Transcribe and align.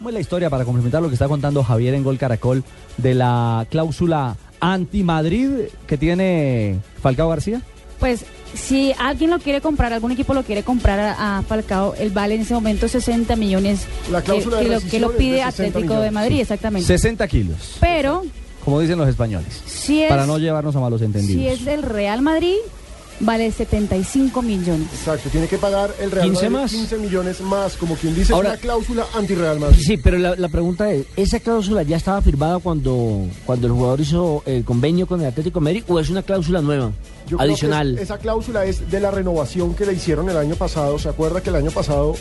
¿Cómo 0.00 0.08
es 0.08 0.14
la 0.14 0.20
historia 0.20 0.48
para 0.48 0.64
complementar 0.64 1.02
lo 1.02 1.08
que 1.08 1.14
está 1.14 1.28
contando 1.28 1.62
Javier 1.62 1.92
en 1.92 2.02
Gol 2.02 2.16
Caracol 2.16 2.64
de 2.96 3.12
la 3.12 3.66
cláusula 3.68 4.34
anti-Madrid 4.58 5.50
que 5.86 5.98
tiene 5.98 6.78
Falcao 7.02 7.28
García? 7.28 7.60
Pues 7.98 8.24
si 8.54 8.94
alguien 8.98 9.28
lo 9.28 9.38
quiere 9.40 9.60
comprar, 9.60 9.92
algún 9.92 10.12
equipo 10.12 10.32
lo 10.32 10.42
quiere 10.42 10.62
comprar 10.62 10.98
a, 11.00 11.36
a 11.36 11.42
Falcao, 11.42 11.94
el 11.96 12.08
vale 12.12 12.36
en 12.36 12.40
ese 12.40 12.54
momento 12.54 12.88
60 12.88 13.36
millones 13.36 13.84
La 14.10 14.20
que, 14.22 14.24
cláusula 14.24 14.56
de 14.56 14.62
que 14.62 14.70
lo, 14.70 14.80
que 14.80 15.00
lo 15.00 15.10
es 15.10 15.16
pide 15.18 15.32
de 15.32 15.42
60 15.42 15.48
Atlético 15.48 15.80
de 15.80 15.98
millones. 15.98 16.12
Madrid, 16.12 16.40
exactamente. 16.40 16.86
60 16.86 17.28
kilos, 17.28 17.76
Pero 17.78 18.22
como 18.64 18.80
dicen 18.80 18.96
los 18.96 19.06
españoles, 19.06 19.62
si 19.66 20.02
es, 20.02 20.08
para 20.08 20.24
no 20.24 20.38
llevarnos 20.38 20.74
a 20.76 20.80
malos 20.80 21.02
entendidos. 21.02 21.42
si 21.42 21.46
es 21.46 21.62
del 21.66 21.82
Real 21.82 22.22
Madrid, 22.22 22.56
vale 23.20 23.50
75 23.52 24.42
millones. 24.42 24.86
Exacto, 24.92 25.28
tiene 25.30 25.46
que 25.46 25.58
pagar 25.58 25.94
el 26.00 26.10
Real 26.10 26.26
15 26.26 26.50
Madrid 26.50 26.62
más. 26.62 26.70
15 26.72 26.98
millones 26.98 27.40
más, 27.40 27.76
como 27.76 27.94
quien 27.96 28.14
dice, 28.14 28.32
Ahora- 28.32 28.50
una 28.50 28.58
cláusula 28.58 29.06
anti-Real 29.14 29.60
Madrid. 29.60 29.82
Sí, 29.84 29.96
pero 29.96 30.18
la, 30.18 30.34
la 30.36 30.48
pregunta 30.48 30.90
es, 30.92 31.06
¿esa 31.16 31.40
cláusula 31.40 31.82
ya 31.82 31.96
estaba 31.96 32.20
firmada 32.22 32.58
cuando, 32.58 33.26
cuando 33.46 33.66
el 33.66 33.72
jugador 33.72 34.00
hizo 34.00 34.42
el 34.46 34.64
convenio 34.64 35.06
con 35.06 35.20
el 35.20 35.26
Atlético 35.28 35.60
de 35.60 35.64
Madrid 35.64 35.84
o 35.88 36.00
es 36.00 36.10
una 36.10 36.22
cláusula 36.22 36.60
nueva, 36.60 36.92
Yo 37.28 37.36
creo 37.36 37.38
que 37.38 37.44
adicional? 37.44 37.94
es- 37.96 38.02
esa 38.02 38.18
cláusula 38.18 38.64
es 38.64 38.90
de 38.90 39.00
la 39.00 39.10
renovación 39.10 39.74
que 39.74 39.86
le 39.86 39.92
hicieron 39.92 40.28
el 40.28 40.36
año 40.36 40.54
pasado. 40.56 40.98
¿Se 40.98 41.08
acuerda 41.08 41.40
que 41.42 41.50
el 41.50 41.56
año 41.56 41.70
pasado 41.70 42.14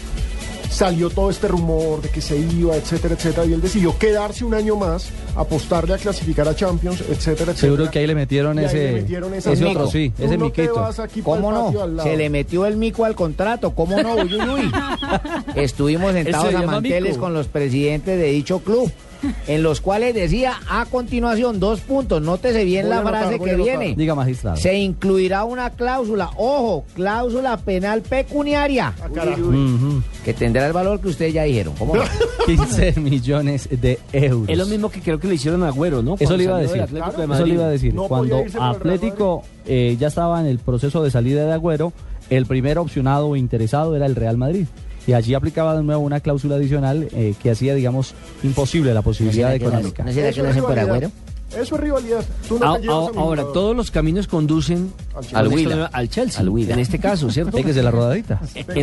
salió 0.70 1.10
todo 1.10 1.30
este 1.30 1.48
rumor 1.48 2.02
de 2.02 2.10
que 2.10 2.22
se 2.22 2.38
iba, 2.38 2.76
etcétera, 2.76 3.16
etcétera? 3.16 3.46
Y 3.46 3.54
él 3.54 3.62
decidió 3.62 3.98
quedarse 3.98 4.46
un 4.46 4.54
año 4.54 4.76
más, 4.76 5.10
apostarle 5.36 5.94
a 5.96 5.98
clasificar 5.98 6.48
a 6.48 6.56
Champions, 6.56 7.02
etcétera, 7.02 7.52
etcétera. 7.52 7.56
Seguro 7.56 7.92
que 7.92 8.00
ahí 8.00 8.08
le 8.08 8.16
metieron 8.16 8.60
Y 8.60 8.66
ese, 8.66 8.92
le 8.92 9.02
metieron 9.02 9.34
esa 9.34 9.52
ese 9.52 9.64
mico. 9.66 9.80
otro 9.80 9.92
sí, 9.92 10.14
ese 10.18 10.38
no 10.38 10.46
miquito. 10.46 10.90
¿Cómo 11.24 11.52
no? 11.52 12.04
Se 12.04 12.16
le 12.18 12.30
metió 12.30 12.66
el 12.66 12.78
mico 12.78 13.06
al 13.06 13.16
contrato, 13.16 13.74
¿cómo 13.74 14.02
no? 14.02 14.16
Uy, 14.16 14.34
uy, 14.36 14.50
uy. 14.50 14.72
Estuvimos 15.56 16.14
sentados 16.14 16.50
se 16.52 16.58
a 16.58 16.62
manteles 16.62 17.14
mico. 17.14 17.24
con 17.24 17.34
los 17.34 17.48
presidentes 17.48 18.18
de 18.20 18.28
dicho 18.28 18.60
club, 18.60 18.92
en 19.48 19.64
los 19.64 19.82
cuales 19.82 20.14
decía 20.14 20.54
a 20.70 20.86
continuación 20.86 21.60
dos 21.60 21.82
puntos, 21.82 22.22
nótese 22.22 22.64
bien 22.66 22.84
Voy 22.86 22.90
la 22.96 23.00
anotar, 23.02 23.28
frase 23.30 23.40
que 23.40 23.56
viene. 23.56 23.96
Diga 23.96 24.16
magistrado. 24.16 24.58
Se 24.58 24.78
incluirá 24.78 25.44
una 25.44 25.72
cláusula, 25.72 26.30
ojo, 26.38 26.86
cláusula 26.94 27.58
penal 27.58 28.02
pecuniaria, 28.02 28.94
Ah, 29.02 29.08
que 30.24 30.34
tendrá 30.34 30.68
el 30.68 30.74
valor 30.74 31.00
que 31.00 31.10
ustedes 31.10 31.34
ya 31.34 31.44
dijeron. 31.44 31.74
¿Cómo 31.78 31.96
no? 31.96 32.04
15 32.46 33.00
millones 33.00 33.68
de 33.70 34.00
euros. 34.14 34.50
Es 34.50 34.58
lo 34.58 34.66
mismo 34.66 34.90
que 34.90 35.02
creo 35.02 35.20
que 35.20 35.28
le 35.28 35.36
hicieron 35.36 35.64
a 35.64 35.68
Agüero, 35.68 36.02
¿no? 36.02 36.16
Eso 36.20 36.38
le 36.38 36.44
iba. 36.44 36.58
Atlético 36.58 37.22
de 37.22 37.34
Eso 37.34 37.46
le 37.46 37.54
iba 37.54 37.66
a 37.66 37.70
decir. 37.70 37.94
No 37.94 38.08
Cuando 38.08 38.44
Atlético 38.60 39.44
eh, 39.66 39.98
ya 40.00 40.08
estaba 40.08 40.40
en 40.40 40.48
el 40.48 40.60
proceso 40.60 41.04
de 41.04 41.12
salida 41.12 41.46
de 41.46 41.54
Agüero, 41.54 41.94
el 42.30 42.46
primer 42.46 42.78
opcionado 42.78 43.28
o 43.28 43.36
interesado 43.36 43.96
era 43.96 44.06
el 44.06 44.16
Real 44.16 44.38
Madrid. 44.38 44.66
Y 45.08 45.14
allí 45.14 45.34
aplicaba 45.34 45.76
de 45.76 45.84
nuevo 45.84 46.02
una 46.04 46.20
cláusula 46.20 46.56
adicional 46.56 47.08
eh, 47.14 47.34
que 47.42 47.52
hacía, 47.52 47.74
digamos, 47.76 48.14
imposible 48.44 48.90
la 48.94 49.00
¿No 49.00 49.04
posibilidad 49.04 49.54
económica. 49.56 50.04
no 50.04 50.12
será 50.12 50.26
que 50.28 50.30
Eso 50.32 50.42
lo 50.42 50.46
es 50.48 50.52
hacen 50.52 50.64
por 50.64 50.72
rivalidad. 50.74 50.96
Agüero? 50.96 51.12
Eso 51.50 51.76
es 51.76 51.82
rivalidad. 51.82 52.24
Tú 52.48 52.60
no 52.60 52.66
Ah, 52.68 52.78
ah, 52.78 52.88
a 52.88 52.94
ahora, 52.94 53.12
jugador. 53.42 53.54
todos 53.54 53.76
los 53.76 53.90
caminos 53.90 54.28
conducen 54.28 54.94
Al 55.34 55.52
esto- 55.52 55.90
al 55.92 56.08
Chelsea, 56.10 56.42
Al 56.42 56.50
Huila. 56.50 56.76
en 56.76 56.80
este 56.80 57.00
caso, 57.00 57.32
¿cierto? 57.32 57.58
Péguese 57.58 57.82
la 57.82 57.90
rodadita. 57.90 58.40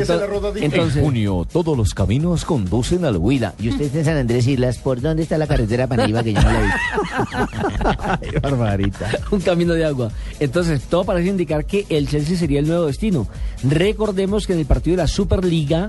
La 0.09 0.27
rodadita. 0.27 0.67
entonces, 0.67 1.01
junio, 1.01 1.47
todos 1.53 1.77
los 1.79 1.95
caminos 1.95 2.45
conducen 2.45 3.05
al 3.05 3.19
Huila. 3.19 3.55
Y 3.61 3.69
usted 3.69 3.85
está 3.85 3.99
en 4.01 4.05
San 4.05 4.17
Andrés 4.17 4.49
Islas, 4.49 4.79
¿por 4.79 5.01
dónde 5.01 5.23
está 5.23 5.39
la 5.39 5.47
carretera 5.47 5.87
para 5.87 6.03
arriba 6.03 6.25
que 6.25 6.33
yo 6.33 6.43
no 6.43 6.51
la 6.51 6.59
he 6.59 6.65
visto? 6.65 8.41
barbarita. 8.43 9.11
un 9.31 9.41
camino 9.43 9.73
de 9.75 9.85
agua. 9.85 10.11
Entonces, 10.41 10.83
todo 10.91 11.05
parece 11.05 11.29
indicar 11.29 11.65
que 11.67 11.87
el 11.89 12.09
Chelsea 12.09 12.37
sería 12.37 12.59
el 12.59 12.67
nuevo 12.67 12.87
destino. 12.87 13.29
Recordemos 13.63 14.45
que 14.47 14.55
en 14.55 14.59
el 14.59 14.67
partido 14.67 14.97
de 14.97 15.03
la 15.05 15.09
Superliga, 15.09 15.89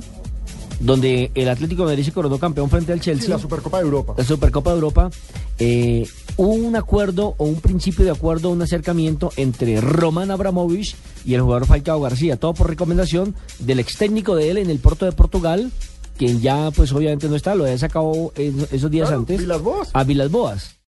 donde 0.79 1.31
el 1.35 1.49
Atlético 1.49 1.83
de 1.83 1.89
Madrid 1.91 2.03
se 2.05 2.11
coronó 2.11 2.38
campeón 2.38 2.69
frente 2.69 2.93
al 2.93 2.99
Sí, 2.99 3.05
Chelsea, 3.05 3.29
la 3.29 3.39
Supercopa 3.39 3.77
de 3.79 3.83
Europa. 3.83 4.13
la 4.17 4.23
Supercopa 4.23 4.69
de 4.71 4.75
Europa, 4.75 5.09
eh, 5.59 6.07
hubo 6.38 6.53
un 6.53 6.75
acuerdo 6.75 7.33
o 7.38 7.45
un 7.45 7.59
principio 7.61 8.05
de 8.05 8.11
acuerdo, 8.11 8.49
un 8.49 8.61
acercamiento 8.61 9.31
entre 9.37 9.81
Roman 9.81 10.29
Abramovich 10.31 10.95
y 11.25 11.33
el 11.33 11.41
jugador 11.41 11.66
Falcao 11.66 11.99
García, 12.01 12.37
todo 12.37 12.53
por 12.53 12.69
recomendación 12.69 13.35
del 13.59 13.79
ex 13.79 13.97
técnico 13.97 14.35
de 14.35 14.51
él 14.51 14.57
en 14.59 14.69
el 14.69 14.79
Porto 14.79 15.05
de 15.05 15.11
Portugal, 15.13 15.71
quien 16.17 16.41
ya 16.41 16.71
pues 16.71 16.91
obviamente 16.93 17.27
no 17.27 17.35
está, 17.35 17.55
lo 17.55 17.63
había 17.66 17.77
sacado 17.77 18.31
esos 18.35 18.89
días 18.91 19.07
Claro, 19.07 19.21
antes, 19.21 19.39
Vilas 19.39 19.61
Boas. 19.61 19.89
a 19.93 20.03
Vilas 20.03 20.31
Boas. 20.31 20.76